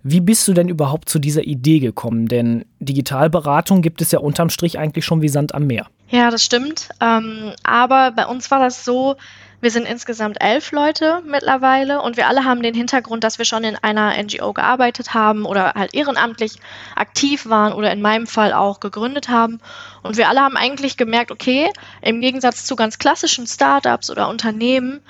Wie 0.03 0.21
bist 0.21 0.47
du 0.47 0.53
denn 0.53 0.69
überhaupt 0.69 1.09
zu 1.09 1.19
dieser 1.19 1.45
Idee 1.45 1.79
gekommen? 1.79 2.29
Denn 2.29 2.67
Digitalberatung 2.81 3.81
gibt 3.81 4.03
es 4.03 4.13
ja 4.13 4.19
unterm 4.19 4.51
Strich 4.51 4.79
eigentlich 4.79 5.07
schon 5.07 5.23
wie 5.23 5.31
Sand 5.31 5.55
am 5.55 5.67
Meer. 5.67 5.87
Ja, 6.13 6.31
das 6.31 6.45
stimmt. 6.45 6.91
Ähm, 7.01 7.55
aber 7.63 8.11
bei 8.11 8.27
uns 8.27 8.51
war 8.51 8.59
das 8.61 8.85
so, 8.85 9.17
wir 9.63 9.71
sind 9.71 9.87
insgesamt 9.87 10.43
elf 10.43 10.71
Leute 10.71 11.23
mittlerweile 11.25 12.03
und 12.03 12.19
wir 12.19 12.27
alle 12.27 12.45
haben 12.45 12.63
den 12.63 12.75
Hintergrund, 12.75 13.25
dass 13.25 13.39
wir 13.39 13.47
schon 13.47 13.65
in 13.65 13.77
einer 13.77 14.13
NGO 14.23 14.53
gearbeitet 14.53 15.15
haben 15.15 15.47
oder 15.47 15.73
halt 15.75 15.95
ehrenamtlich 15.95 16.59
aktiv 16.97 17.49
waren 17.49 17.73
oder 17.73 17.91
in 17.93 18.03
meinem 18.03 18.27
Fall 18.27 18.53
auch 18.53 18.79
gegründet 18.79 19.31
haben. 19.31 19.61
Und 20.03 20.19
wir 20.19 20.29
alle 20.29 20.41
haben 20.43 20.59
eigentlich 20.59 20.99
gemerkt, 20.99 21.31
okay, 21.31 21.71
im 22.03 22.21
Gegensatz 22.21 22.65
zu 22.67 22.77
ganz 22.77 22.99
klassischen 22.99 23.47
Startups 23.47 24.11
oder 24.11 24.29
Unternehmen 24.29 25.01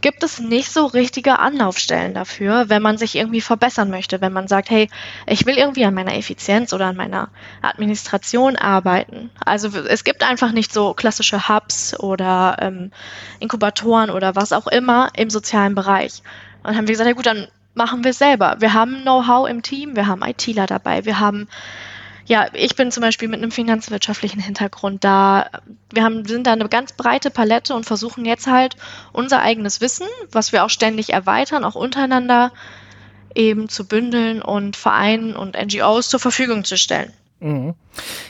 gibt 0.00 0.22
es 0.22 0.38
nicht 0.38 0.70
so 0.72 0.86
richtige 0.86 1.38
Anlaufstellen 1.38 2.14
dafür, 2.14 2.68
wenn 2.68 2.82
man 2.82 2.98
sich 2.98 3.16
irgendwie 3.16 3.40
verbessern 3.40 3.90
möchte, 3.90 4.20
wenn 4.20 4.32
man 4.32 4.48
sagt, 4.48 4.70
hey, 4.70 4.88
ich 5.26 5.46
will 5.46 5.56
irgendwie 5.56 5.84
an 5.84 5.94
meiner 5.94 6.14
Effizienz 6.14 6.72
oder 6.72 6.86
an 6.86 6.96
meiner 6.96 7.28
Administration 7.62 8.56
arbeiten. 8.56 9.30
Also 9.44 9.68
es 9.68 10.04
gibt 10.04 10.22
einfach 10.22 10.52
nicht 10.52 10.72
so 10.72 10.94
klassische 10.94 11.48
Hubs 11.48 11.98
oder 11.98 12.56
ähm, 12.60 12.90
Inkubatoren 13.40 14.10
oder 14.10 14.36
was 14.36 14.52
auch 14.52 14.66
immer 14.66 15.10
im 15.14 15.30
sozialen 15.30 15.74
Bereich. 15.74 16.22
Und 16.58 16.70
dann 16.70 16.76
haben 16.76 16.88
wir 16.88 16.92
gesagt, 16.92 17.08
ja 17.08 17.14
gut, 17.14 17.26
dann 17.26 17.48
machen 17.74 18.04
wir 18.04 18.10
es 18.10 18.18
selber. 18.18 18.56
Wir 18.58 18.72
haben 18.72 19.02
Know-how 19.02 19.48
im 19.48 19.62
Team, 19.62 19.96
wir 19.96 20.06
haben 20.06 20.22
ITler 20.22 20.66
dabei, 20.66 21.04
wir 21.04 21.20
haben 21.20 21.48
ja, 22.26 22.48
ich 22.52 22.74
bin 22.74 22.90
zum 22.90 23.02
Beispiel 23.02 23.28
mit 23.28 23.40
einem 23.40 23.52
finanzwirtschaftlichen 23.52 24.40
Hintergrund 24.40 25.04
da. 25.04 25.50
Wir 25.92 26.02
haben, 26.02 26.24
sind 26.24 26.46
da 26.46 26.52
eine 26.52 26.68
ganz 26.68 26.92
breite 26.92 27.30
Palette 27.30 27.74
und 27.74 27.86
versuchen 27.86 28.24
jetzt 28.24 28.48
halt 28.48 28.76
unser 29.12 29.42
eigenes 29.42 29.80
Wissen, 29.80 30.06
was 30.32 30.52
wir 30.52 30.64
auch 30.64 30.70
ständig 30.70 31.10
erweitern, 31.12 31.64
auch 31.64 31.76
untereinander 31.76 32.52
eben 33.34 33.68
zu 33.68 33.86
bündeln 33.86 34.42
und 34.42 34.76
Vereinen 34.76 35.36
und 35.36 35.56
NGOs 35.56 36.08
zur 36.08 36.20
Verfügung 36.20 36.64
zu 36.64 36.76
stellen. 36.76 37.12
Mhm. 37.40 37.74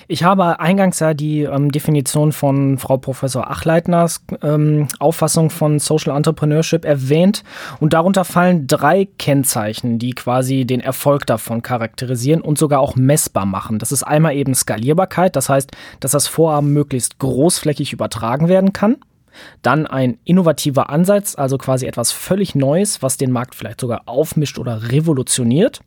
Ich 0.08 0.24
habe 0.24 0.60
eingangs 0.60 0.98
ja 1.00 1.14
die 1.14 1.42
ähm, 1.42 1.70
Definition 1.70 2.32
von 2.32 2.78
Frau 2.78 2.96
Professor 2.96 3.50
Achleitners 3.50 4.24
ähm, 4.42 4.88
Auffassung 4.98 5.50
von 5.50 5.78
Social 5.78 6.16
Entrepreneurship 6.16 6.84
erwähnt 6.84 7.44
und 7.80 7.92
darunter 7.92 8.24
fallen 8.24 8.66
drei 8.66 9.08
Kennzeichen, 9.18 9.98
die 9.98 10.10
quasi 10.10 10.64
den 10.64 10.80
Erfolg 10.80 11.26
davon 11.26 11.62
charakterisieren 11.62 12.40
und 12.40 12.58
sogar 12.58 12.80
auch 12.80 12.96
messbar 12.96 13.46
machen. 13.46 13.78
Das 13.78 13.92
ist 13.92 14.02
einmal 14.02 14.34
eben 14.34 14.54
Skalierbarkeit, 14.54 15.36
das 15.36 15.48
heißt, 15.48 15.70
dass 16.00 16.12
das 16.12 16.26
Vorhaben 16.26 16.72
möglichst 16.72 17.18
großflächig 17.18 17.92
übertragen 17.92 18.48
werden 18.48 18.72
kann. 18.72 18.96
Dann 19.62 19.86
ein 19.86 20.18
innovativer 20.24 20.88
Ansatz, 20.88 21.36
also 21.36 21.58
quasi 21.58 21.86
etwas 21.86 22.10
völlig 22.10 22.54
Neues, 22.54 23.02
was 23.02 23.18
den 23.18 23.30
Markt 23.30 23.54
vielleicht 23.54 23.80
sogar 23.80 24.02
aufmischt 24.06 24.58
oder 24.58 24.90
revolutioniert 24.90 25.80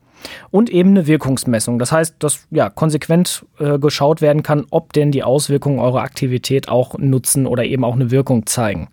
und 0.52 0.70
eben 0.70 0.92
eine 0.92 1.08
Wirkungsmessung. 1.08 1.80
Das 1.80 1.92
heißt, 1.92 2.16
dass 2.20 2.48
ja 2.52 2.70
konsequent 2.70 3.46
äh, 3.60 3.80
geschaut 3.80 4.22
werden 4.22 4.44
kann, 4.44 4.66
ob 4.70 4.94
denn 4.94 5.12
die 5.12 5.24
Auswirkungen 5.24 5.80
eurer 5.80 6.02
Aktivität 6.02 6.70
auch 6.70 6.98
nutzen 6.98 7.46
oder 7.48 7.64
eben 7.64 7.84
auch 7.84 7.96
eine 7.96 8.12
Wirkung 8.12 8.46
zeigen. 8.46 8.90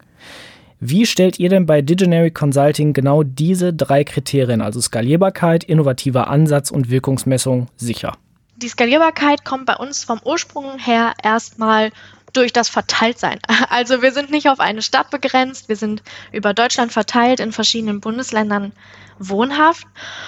Wie 0.79 1.07
stellt 1.07 1.39
ihr 1.39 1.49
denn 1.49 1.65
bei 1.65 1.81
Diginary 1.81 2.31
Consulting 2.31 2.93
genau 2.93 3.23
diese 3.23 3.73
drei 3.73 4.05
Kriterien, 4.05 4.61
also 4.61 4.81
Skalierbarkeit, 4.81 5.65
innovativer 5.65 6.29
Ansatz 6.29 6.71
und 6.71 6.91
Wirkungsmessung, 6.91 7.69
sicher? 7.77 8.13
Die 8.57 8.69
Skalierbarkeit 8.69 9.45
kommt 9.45 9.67
bei 9.67 9.77
uns 9.77 10.05
vom 10.05 10.21
Ursprung 10.25 10.79
her 10.79 11.15
erstmal 11.23 11.91
durch 12.37 12.53
das 12.53 12.69
Verteiltsein. 12.69 13.39
Also 13.71 14.01
wir 14.03 14.13
sind 14.13 14.31
nicht 14.31 14.49
auf 14.49 14.61
eine 14.61 14.83
Stadt 14.83 15.11
begrenzt, 15.11 15.69
wir 15.69 15.77
sind 15.77 16.03
über 16.33 16.55
Deutschland 16.55 16.93
verteilt 16.93 17.41
in 17.41 17.53
verschiedenen 17.53 18.01
Bundesländern 18.01 18.73
wohnhaft 19.19 19.87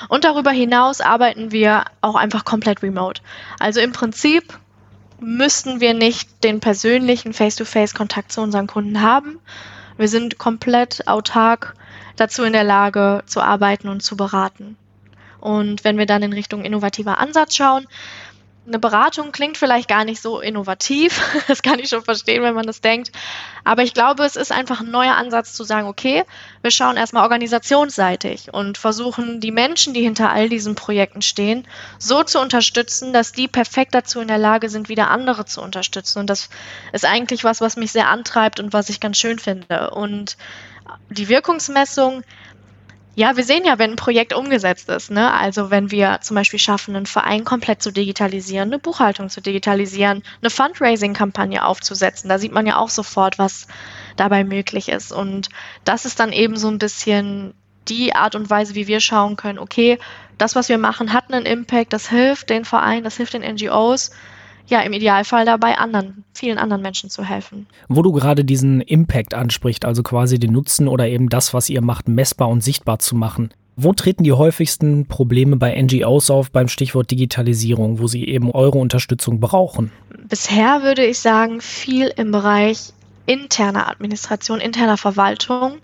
und 0.09 0.25
darüber 0.25 0.51
hinaus 0.51 1.01
arbeiten 1.01 1.53
wir 1.53 1.85
auch 2.01 2.15
einfach 2.15 2.45
komplett 2.45 2.83
remote. 2.83 3.23
Also 3.59 3.81
im 3.81 3.93
Prinzip 3.93 4.59
müssten 5.21 5.81
wir 5.81 5.95
nicht 5.95 6.45
den 6.45 6.61
persönlichen 6.61 7.33
Face-to-Face-Kontakt 7.33 8.33
zu 8.33 8.41
unseren 8.41 8.67
Kunden 8.67 9.03
haben. 9.03 9.41
Wir 9.97 10.09
sind 10.09 10.39
komplett 10.39 11.07
autark 11.09 11.75
dazu 12.17 12.45
in 12.45 12.53
der 12.53 12.65
Lage 12.65 13.23
zu 13.27 13.41
arbeiten 13.41 13.89
und 13.89 14.03
zu 14.03 14.17
beraten. 14.17 14.77
Und 15.41 15.85
wenn 15.85 15.99
wir 15.99 16.07
dann 16.07 16.23
in 16.23 16.33
Richtung 16.33 16.65
innovativer 16.65 17.19
Ansatz 17.19 17.55
schauen, 17.55 17.87
eine 18.69 18.79
Beratung 18.79 19.33
klingt 19.33 19.57
vielleicht 19.57 19.89
gar 19.89 20.05
nicht 20.05 20.21
so 20.21 20.41
innovativ. 20.41 21.21
Das 21.49 21.63
kann 21.63 21.79
ich 21.79 21.89
schon 21.89 22.05
verstehen, 22.05 22.43
wenn 22.43 22.55
man 22.55 22.67
das 22.67 22.81
denkt. 22.83 23.11
Aber 23.65 23.83
ich 23.83 23.95
glaube, 23.95 24.25
es 24.25 24.37
ist 24.37 24.53
einfach 24.53 24.81
ein 24.81 24.91
neuer 24.91 25.17
Ansatz 25.17 25.55
zu 25.55 25.65
sagen, 25.65 25.89
okay, 25.89 26.25
wir 26.61 26.71
schauen 26.71 26.97
erstmal 26.97 27.23
organisationsseitig 27.23 28.53
und 28.53 28.77
versuchen 28.77 29.41
die 29.41 29.51
Menschen, 29.51 29.95
die 29.95 30.03
hinter 30.03 30.31
all 30.31 30.49
diesen 30.49 30.75
Projekten 30.75 31.23
stehen, 31.23 31.67
so 31.99 32.23
zu 32.23 32.39
unterstützen, 32.39 33.13
dass 33.13 33.33
die 33.33 33.49
perfekt 33.49 33.95
dazu 33.95 34.21
in 34.21 34.29
der 34.29 34.39
Lage 34.39 34.69
sind, 34.69 34.89
wieder 34.89 35.11
andere 35.11 35.47
zu 35.47 35.63
unterstützen. 35.63 36.21
Und 36.21 36.29
das 36.29 36.51
ist 36.93 37.07
eigentlich 37.07 37.45
was, 37.45 37.61
was 37.61 37.77
mich 37.77 37.93
sehr 37.93 38.09
antreibt 38.09 38.61
und 38.61 38.75
was 38.75 38.91
ich 38.91 39.01
ganz 39.01 39.17
schön 39.17 39.39
finde. 39.39 39.91
Und 39.91 40.37
die 41.09 41.29
Wirkungsmessung, 41.29 42.25
ja, 43.19 43.37
wir 43.37 43.43
sehen 43.43 43.65
ja, 43.65 43.81
wenn 43.81 43.91
ein 43.91 43.97
Projekt 43.97 44.33
umgesetzt 44.33 44.89
ist. 44.89 45.11
Ne? 45.11 45.33
Also 45.33 45.73
wenn 45.73 45.91
wir 45.91 46.21
zum 46.23 46.37
Beispiel 46.37 46.61
schaffen, 46.61 46.95
einen 46.95 47.05
Verein 47.05 47.45
komplett 47.45 47.83
zu 47.83 47.91
digitalisieren, 47.91 48.69
eine 48.69 48.79
Buchhaltung 48.79 49.29
zu 49.29 49.41
digitalisieren, 49.41 50.23
eine 50.41 50.51
Fundraising-Kampagne 50.51 51.65
aufzusetzen, 51.65 52.29
da 52.29 52.39
sieht 52.39 52.53
man 52.53 52.65
ja 52.65 52.77
auch 52.77 52.91
sofort, 52.91 53.37
was 53.37 53.67
dabei 54.15 54.45
möglich 54.45 54.89
ist. 54.89 55.11
Und 55.11 55.49
das 55.83 56.05
ist 56.05 56.21
dann 56.21 56.31
eben 56.31 56.57
so 56.57 56.69
ein 56.69 56.79
bisschen 56.79 57.55
die 57.89 58.15
Art 58.15 58.37
und 58.37 58.51
Weise, 58.51 58.77
wie 58.77 58.87
wir 58.87 59.01
schauen 59.01 59.35
können, 59.35 59.59
okay, 59.59 59.99
das, 60.37 60.55
was 60.55 60.69
wir 60.69 60.79
machen, 60.79 61.13
hat 61.13 61.33
einen 61.33 61.45
Impact, 61.45 61.93
das 61.93 62.09
hilft 62.09 62.51
den 62.51 62.65
Vereinen, 62.65 63.03
das 63.03 63.17
hilft 63.17 63.35
den 63.35 63.43
NGOs 63.43 64.13
ja, 64.69 64.81
im 64.81 64.93
Idealfall 64.93 65.45
dabei, 65.45 65.79
anderen, 65.79 66.25
vielen 66.35 66.59
anderen 66.59 66.83
Menschen 66.83 67.11
zu 67.11 67.25
helfen. 67.25 67.67
Wo 67.89 68.03
du 68.03 68.13
gerade 68.13 68.45
diesen 68.45 68.81
Impact 68.81 69.35
ansprichst, 69.35 69.85
also 69.85 70.03
quasi 70.03 70.39
den 70.39 70.53
Nutzen 70.53 70.89
oder 70.89 71.09
eben 71.09 71.29
das, 71.29 71.55
was 71.55 71.69
ihr 71.69 71.81
macht, 71.81 72.09
messbar 72.09 72.49
und 72.49 72.63
sichtbar 72.63 72.99
zu 72.99 73.17
machen. 73.17 73.51
Wo 73.81 73.93
treten 73.93 74.25
die 74.25 74.33
häufigsten 74.33 75.07
Probleme 75.07 75.57
bei 75.57 75.81
NGOs 75.81 76.31
auf 76.31 76.51
beim 76.51 76.67
Stichwort 76.67 77.13
Digitalisierung, 77.13 78.01
wo 78.01 78.09
sie 78.09 78.27
eben 78.27 78.51
eure 78.51 78.79
Unterstützung 78.79 79.39
brauchen? 79.39 79.93
Bisher 80.29 80.83
würde 80.83 81.05
ich 81.07 81.21
sagen, 81.21 81.61
viel 81.61 82.13
im 82.17 82.33
Bereich 82.33 82.93
interner 83.27 83.89
Administration, 83.89 84.59
interner 84.59 84.97
Verwaltung. 84.97 85.79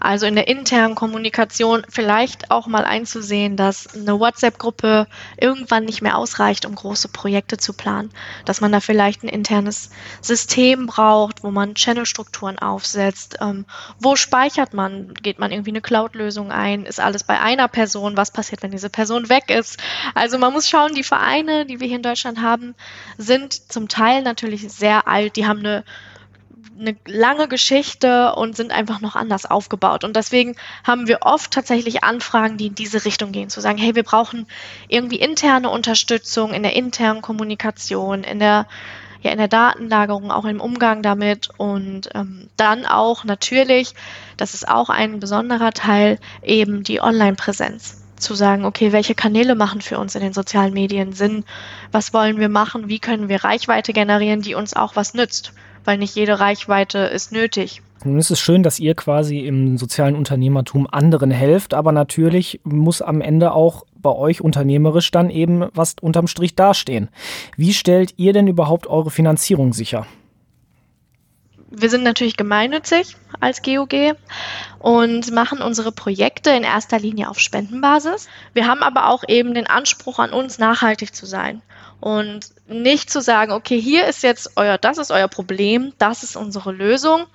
Also 0.00 0.26
in 0.26 0.34
der 0.34 0.48
internen 0.48 0.94
Kommunikation 0.94 1.82
vielleicht 1.88 2.50
auch 2.50 2.66
mal 2.66 2.84
einzusehen, 2.84 3.56
dass 3.56 3.94
eine 3.94 4.18
WhatsApp-Gruppe 4.18 5.06
irgendwann 5.40 5.84
nicht 5.84 6.02
mehr 6.02 6.16
ausreicht, 6.16 6.66
um 6.66 6.74
große 6.74 7.08
Projekte 7.08 7.56
zu 7.56 7.72
planen. 7.72 8.10
Dass 8.44 8.60
man 8.60 8.72
da 8.72 8.80
vielleicht 8.80 9.22
ein 9.22 9.28
internes 9.28 9.90
System 10.20 10.86
braucht, 10.86 11.42
wo 11.42 11.50
man 11.50 11.74
Channel-Strukturen 11.74 12.58
aufsetzt. 12.58 13.38
Ähm, 13.40 13.64
wo 13.98 14.16
speichert 14.16 14.74
man? 14.74 15.14
Geht 15.14 15.38
man 15.38 15.52
irgendwie 15.52 15.70
eine 15.70 15.80
Cloud-Lösung 15.80 16.52
ein? 16.52 16.84
Ist 16.84 17.00
alles 17.00 17.24
bei 17.24 17.40
einer 17.40 17.68
Person? 17.68 18.16
Was 18.16 18.30
passiert, 18.30 18.62
wenn 18.62 18.70
diese 18.70 18.90
Person 18.90 19.28
weg 19.28 19.50
ist? 19.50 19.78
Also 20.14 20.38
man 20.38 20.52
muss 20.52 20.68
schauen, 20.68 20.94
die 20.94 21.04
Vereine, 21.04 21.66
die 21.66 21.80
wir 21.80 21.86
hier 21.86 21.96
in 21.96 22.02
Deutschland 22.02 22.40
haben, 22.40 22.74
sind 23.16 23.72
zum 23.72 23.88
Teil 23.88 24.22
natürlich 24.22 24.68
sehr 24.72 25.08
alt. 25.08 25.36
Die 25.36 25.46
haben 25.46 25.60
eine 25.60 25.84
eine 26.78 26.96
lange 27.06 27.48
Geschichte 27.48 28.34
und 28.34 28.56
sind 28.56 28.72
einfach 28.72 29.00
noch 29.00 29.16
anders 29.16 29.46
aufgebaut. 29.46 30.04
Und 30.04 30.16
deswegen 30.16 30.56
haben 30.84 31.08
wir 31.08 31.18
oft 31.22 31.50
tatsächlich 31.50 32.04
Anfragen, 32.04 32.56
die 32.56 32.68
in 32.68 32.74
diese 32.74 33.04
Richtung 33.04 33.32
gehen, 33.32 33.50
zu 33.50 33.60
sagen, 33.60 33.78
hey, 33.78 33.94
wir 33.94 34.04
brauchen 34.04 34.46
irgendwie 34.88 35.16
interne 35.16 35.70
Unterstützung 35.70 36.52
in 36.52 36.62
der 36.62 36.76
internen 36.76 37.22
Kommunikation, 37.22 38.24
in 38.24 38.38
der 38.38 38.66
ja, 39.20 39.32
in 39.32 39.38
der 39.38 39.48
Datenlagerung, 39.48 40.30
auch 40.30 40.44
im 40.44 40.60
Umgang 40.60 41.02
damit 41.02 41.48
und 41.56 42.08
ähm, 42.14 42.48
dann 42.56 42.86
auch 42.86 43.24
natürlich, 43.24 43.94
das 44.36 44.54
ist 44.54 44.68
auch 44.68 44.90
ein 44.90 45.18
besonderer 45.18 45.72
Teil, 45.72 46.20
eben 46.42 46.84
die 46.84 47.00
Online-Präsenz 47.00 48.07
zu 48.18 48.34
sagen, 48.34 48.64
okay, 48.64 48.92
welche 48.92 49.14
Kanäle 49.14 49.54
machen 49.54 49.80
für 49.80 49.98
uns 49.98 50.14
in 50.14 50.22
den 50.22 50.32
sozialen 50.32 50.72
Medien 50.72 51.12
Sinn? 51.12 51.44
Was 51.92 52.12
wollen 52.12 52.38
wir 52.38 52.48
machen? 52.48 52.88
Wie 52.88 52.98
können 52.98 53.28
wir 53.28 53.44
Reichweite 53.44 53.92
generieren, 53.92 54.42
die 54.42 54.54
uns 54.54 54.74
auch 54.74 54.96
was 54.96 55.14
nützt? 55.14 55.52
weil 55.88 55.96
nicht 55.96 56.14
jede 56.16 56.38
Reichweite 56.38 56.98
ist 56.98 57.32
nötig. 57.32 57.80
Nun 58.04 58.18
ist 58.18 58.30
es 58.30 58.38
schön, 58.38 58.62
dass 58.62 58.78
ihr 58.78 58.94
quasi 58.94 59.38
im 59.38 59.78
sozialen 59.78 60.16
Unternehmertum 60.16 60.86
anderen 60.86 61.30
helft, 61.30 61.72
aber 61.72 61.92
natürlich 61.92 62.60
muss 62.62 63.00
am 63.00 63.22
Ende 63.22 63.52
auch 63.52 63.86
bei 63.96 64.10
euch 64.10 64.42
unternehmerisch 64.42 65.10
dann 65.10 65.30
eben 65.30 65.64
was 65.72 65.96
unterm 66.00 66.26
Strich 66.26 66.54
dastehen. 66.54 67.08
Wie 67.56 67.72
stellt 67.72 68.12
ihr 68.18 68.34
denn 68.34 68.46
überhaupt 68.46 68.86
eure 68.86 69.10
Finanzierung 69.10 69.72
sicher? 69.72 70.06
Wir 71.70 71.90
sind 71.90 72.02
natürlich 72.02 72.36
gemeinnützig 72.36 73.16
als 73.40 73.62
GOG 73.62 74.16
und 74.78 75.30
machen 75.32 75.60
unsere 75.60 75.92
Projekte 75.92 76.50
in 76.50 76.62
erster 76.62 76.98
Linie 76.98 77.28
auf 77.28 77.38
Spendenbasis. 77.38 78.28
Wir 78.54 78.66
haben 78.66 78.82
aber 78.82 79.08
auch 79.08 79.22
eben 79.28 79.52
den 79.52 79.66
Anspruch 79.66 80.18
an 80.18 80.32
uns, 80.32 80.58
nachhaltig 80.58 81.14
zu 81.14 81.26
sein 81.26 81.60
und 82.00 82.46
nicht 82.68 83.10
zu 83.10 83.20
sagen, 83.20 83.52
okay, 83.52 83.80
hier 83.80 84.06
ist 84.06 84.22
jetzt 84.22 84.52
euer, 84.56 84.78
das 84.78 84.98
ist 84.98 85.10
euer 85.10 85.28
Problem, 85.28 85.92
das 85.98 86.22
ist 86.22 86.36
unsere 86.36 86.72
Lösung, 86.72 87.26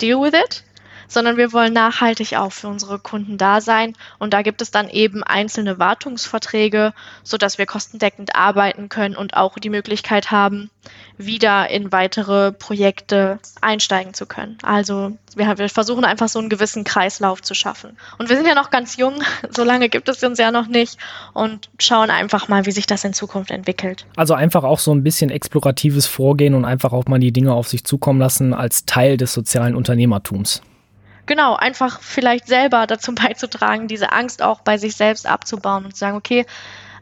deal 0.00 0.20
with 0.20 0.32
it, 0.34 0.64
sondern 1.10 1.36
wir 1.36 1.52
wollen 1.52 1.72
nachhaltig 1.72 2.36
auch 2.36 2.52
für 2.52 2.68
unsere 2.68 2.98
Kunden 2.98 3.36
da 3.36 3.60
sein. 3.60 3.94
Und 4.18 4.32
da 4.32 4.42
gibt 4.42 4.62
es 4.62 4.70
dann 4.70 4.88
eben 4.88 5.22
einzelne 5.22 5.78
Wartungsverträge, 5.78 6.94
sodass 7.24 7.58
wir 7.58 7.66
kostendeckend 7.66 8.36
arbeiten 8.36 8.88
können 8.88 9.16
und 9.16 9.34
auch 9.34 9.58
die 9.58 9.70
Möglichkeit 9.70 10.30
haben, 10.30 10.70
wieder 11.18 11.68
in 11.68 11.92
weitere 11.92 12.52
Projekte 12.52 13.40
einsteigen 13.60 14.14
zu 14.14 14.24
können. 14.24 14.56
Also 14.62 15.18
wir, 15.34 15.68
versuchen 15.68 16.04
einfach 16.04 16.28
so 16.28 16.38
einen 16.38 16.48
gewissen 16.48 16.84
Kreislauf 16.84 17.42
zu 17.42 17.54
schaffen. 17.54 17.96
Und 18.18 18.30
wir 18.30 18.36
sind 18.36 18.46
ja 18.46 18.54
noch 18.54 18.70
ganz 18.70 18.96
jung, 18.96 19.14
so 19.50 19.64
lange 19.64 19.88
gibt 19.88 20.08
es 20.08 20.22
uns 20.22 20.38
ja 20.38 20.52
noch 20.52 20.68
nicht 20.68 20.96
und 21.34 21.70
schauen 21.78 22.10
einfach 22.10 22.48
mal, 22.48 22.66
wie 22.66 22.72
sich 22.72 22.86
das 22.86 23.02
in 23.04 23.12
Zukunft 23.12 23.50
entwickelt. 23.50 24.06
Also 24.14 24.34
einfach 24.34 24.62
auch 24.62 24.78
so 24.78 24.94
ein 24.94 25.02
bisschen 25.02 25.30
exploratives 25.30 26.06
Vorgehen 26.06 26.54
und 26.54 26.64
einfach 26.64 26.92
auch 26.92 27.06
mal 27.06 27.18
die 27.18 27.32
Dinge 27.32 27.52
auf 27.52 27.68
sich 27.68 27.82
zukommen 27.84 28.20
lassen 28.20 28.54
als 28.54 28.86
Teil 28.86 29.16
des 29.16 29.32
sozialen 29.32 29.74
Unternehmertums 29.74 30.62
genau, 31.30 31.54
einfach 31.54 32.00
vielleicht 32.00 32.48
selber 32.48 32.88
dazu 32.88 33.14
beizutragen, 33.14 33.86
diese 33.86 34.12
Angst 34.12 34.42
auch 34.42 34.60
bei 34.60 34.76
sich 34.76 34.96
selbst 34.96 35.26
abzubauen 35.26 35.84
und 35.84 35.92
zu 35.92 36.00
sagen, 36.00 36.16
okay, 36.16 36.44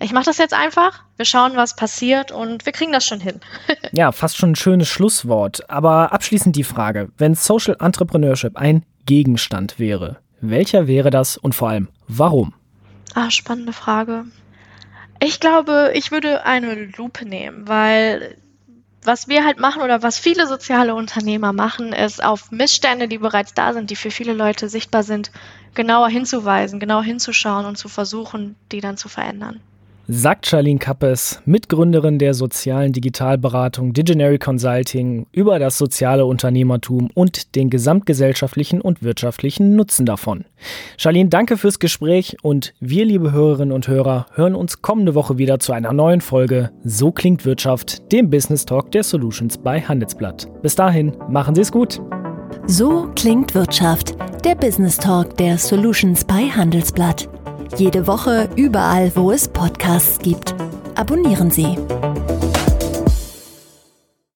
ich 0.00 0.12
mache 0.12 0.26
das 0.26 0.38
jetzt 0.38 0.54
einfach, 0.54 1.02
wir 1.16 1.24
schauen, 1.24 1.56
was 1.56 1.74
passiert 1.74 2.30
und 2.30 2.64
wir 2.66 2.72
kriegen 2.72 2.92
das 2.92 3.04
schon 3.04 3.20
hin. 3.20 3.40
ja, 3.92 4.12
fast 4.12 4.36
schon 4.36 4.52
ein 4.52 4.56
schönes 4.56 4.88
Schlusswort. 4.88 5.68
Aber 5.68 6.12
abschließend 6.12 6.54
die 6.54 6.62
Frage, 6.62 7.08
wenn 7.16 7.34
Social 7.34 7.76
Entrepreneurship 7.80 8.56
ein 8.56 8.84
Gegenstand 9.06 9.80
wäre, 9.80 10.18
welcher 10.40 10.86
wäre 10.86 11.10
das 11.10 11.36
und 11.36 11.54
vor 11.54 11.70
allem 11.70 11.88
warum? 12.06 12.54
Ah, 13.14 13.30
spannende 13.30 13.72
Frage. 13.72 14.26
Ich 15.20 15.40
glaube, 15.40 15.92
ich 15.94 16.12
würde 16.12 16.44
eine 16.44 16.74
Lupe 16.96 17.24
nehmen, 17.24 17.66
weil 17.66 18.36
was 19.02 19.28
wir 19.28 19.44
halt 19.44 19.58
machen 19.58 19.82
oder 19.82 20.02
was 20.02 20.18
viele 20.18 20.46
soziale 20.46 20.94
Unternehmer 20.94 21.52
machen, 21.52 21.92
ist 21.92 22.22
auf 22.22 22.50
Missstände, 22.50 23.08
die 23.08 23.18
bereits 23.18 23.54
da 23.54 23.72
sind, 23.72 23.90
die 23.90 23.96
für 23.96 24.10
viele 24.10 24.32
Leute 24.32 24.68
sichtbar 24.68 25.02
sind, 25.02 25.30
genauer 25.74 26.08
hinzuweisen, 26.08 26.80
genauer 26.80 27.04
hinzuschauen 27.04 27.66
und 27.66 27.76
zu 27.76 27.88
versuchen, 27.88 28.56
die 28.72 28.80
dann 28.80 28.96
zu 28.96 29.08
verändern. 29.08 29.60
Sagt 30.10 30.46
Charlene 30.46 30.78
Kappes, 30.78 31.42
Mitgründerin 31.44 32.18
der 32.18 32.32
sozialen 32.32 32.94
Digitalberatung 32.94 33.92
Diginary 33.92 34.38
Consulting, 34.38 35.26
über 35.32 35.58
das 35.58 35.76
soziale 35.76 36.24
Unternehmertum 36.24 37.10
und 37.12 37.54
den 37.54 37.68
gesamtgesellschaftlichen 37.68 38.80
und 38.80 39.02
wirtschaftlichen 39.02 39.76
Nutzen 39.76 40.06
davon. 40.06 40.46
Charlene, 40.96 41.28
danke 41.28 41.58
fürs 41.58 41.78
Gespräch 41.78 42.38
und 42.42 42.72
wir, 42.80 43.04
liebe 43.04 43.32
Hörerinnen 43.32 43.72
und 43.72 43.86
Hörer, 43.86 44.26
hören 44.32 44.54
uns 44.54 44.80
kommende 44.80 45.14
Woche 45.14 45.36
wieder 45.36 45.58
zu 45.58 45.74
einer 45.74 45.92
neuen 45.92 46.22
Folge 46.22 46.70
So 46.82 47.12
klingt 47.12 47.44
Wirtschaft, 47.44 48.10
dem 48.10 48.30
Business 48.30 48.64
Talk 48.64 48.90
der 48.92 49.02
Solutions 49.02 49.58
bei 49.58 49.82
Handelsblatt. 49.82 50.48
Bis 50.62 50.74
dahin, 50.74 51.12
machen 51.28 51.54
Sie 51.54 51.60
es 51.60 51.70
gut. 51.70 52.00
So 52.66 53.10
klingt 53.14 53.54
Wirtschaft, 53.54 54.16
der 54.42 54.54
Business 54.54 54.96
Talk 54.96 55.36
der 55.36 55.58
Solutions 55.58 56.24
bei 56.24 56.48
Handelsblatt. 56.48 57.28
Jede 57.76 58.06
Woche 58.06 58.48
überall, 58.56 59.12
wo 59.14 59.30
es 59.30 59.48
Podcasts 59.48 60.18
gibt. 60.18 60.54
Abonnieren 60.94 61.50
Sie. 61.50 61.76